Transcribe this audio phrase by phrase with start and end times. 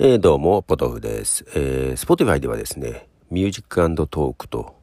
[0.00, 1.44] えー、どうも、ポトフです。
[1.56, 4.76] えー、Spotify ではですね、ミュージックトークと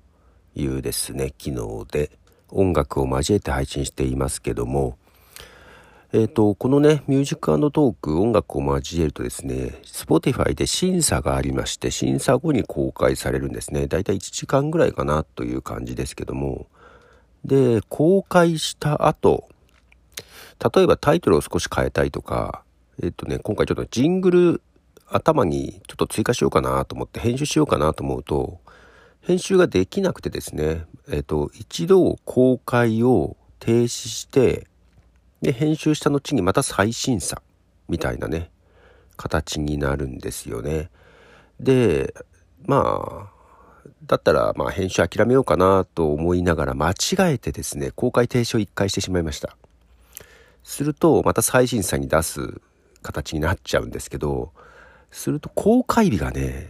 [0.56, 2.12] いうですね、機能で
[2.50, 4.98] 音楽を交えて配信していますけども、
[6.12, 13.88] えっ、ー、と、このね、ミュージックトーク、音楽を交えるとですね、Spotify で審査がありまして、審査後に公開されるんですね。
[13.88, 16.68] だいたい1時間ぐらいかなという感じですけども、
[17.46, 19.48] で、公開した後、
[20.76, 22.64] 例えばタイトルを少し変えたいとか、
[23.02, 24.62] えっ、とね、今回ちょっとジングル
[25.08, 28.60] 頭にちょっと追加しようかなと思って編集しようかなと思うと、
[29.22, 34.68] 編集ができなくてですね、えっ、ー、と、一度公開を停止して、
[35.42, 37.42] で、編集した後にまた再審査
[37.88, 38.50] みたいなね、
[39.18, 40.90] 形になるんですよね。
[41.60, 42.14] で、
[42.66, 43.36] まあ、
[44.06, 46.96] だったら、まあ、編集諦めようかなと思いながら間違
[47.34, 49.58] えてですね、公開停止を一回してしまいました。
[50.64, 52.62] すると、また再審査に出す
[53.02, 54.52] 形になっちゃうんですけど、
[55.12, 56.70] すると公開日がね、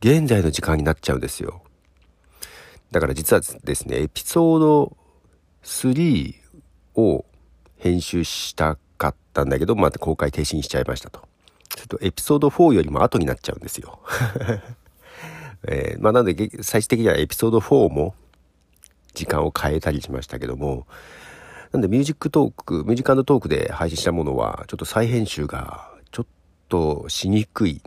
[0.00, 1.62] 現在の時間になっちゃうんですよ。
[2.90, 4.96] だから実はですね、エピソード
[5.64, 6.34] 3
[6.94, 7.24] を
[7.78, 11.26] 編集したかったんだけど、また公開停止にしちゃいましたと。
[11.76, 14.00] するとエピソード4よりも後になっちゃうんですよ。
[15.68, 18.14] えー、まあなので最終的にはエピソード4も
[19.14, 20.86] 時間を変えたりしましたけども、
[21.72, 25.90] なんでミュージックトーク、ミュージックトークで配信したものは、ちょっと再編集が
[26.68, 27.82] としにくい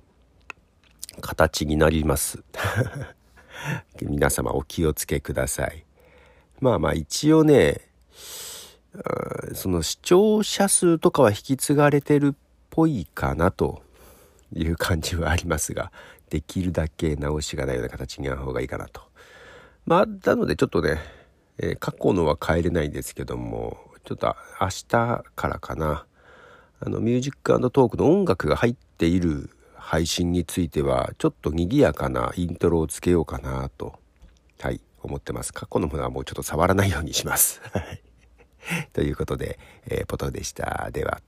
[1.22, 2.44] 形になります。
[4.02, 5.86] 皆様お気をつけください。
[6.59, 7.89] まあまあ一応ね
[9.53, 12.38] その視聴者数とかは引き継がれてるっ
[12.69, 13.81] ぽいかなと
[14.53, 15.91] いう感じはありますが
[16.30, 19.02] できるだけ直しがないような形になる方がいいかなと。
[19.86, 20.99] まあなのでちょっとね、
[21.58, 26.05] えー、過去のは変えれないんですけどもちょっと明日からかな。
[26.81, 33.95] あのミュージックトークの音楽が入っている配信についてはちょっと賑やかなイントロをつけようかなと
[34.59, 37.61] はい思ってます過去のものはもうちょっと触らないようにします。
[38.93, 40.89] ということで、えー、ポトでした。
[40.92, 41.21] では。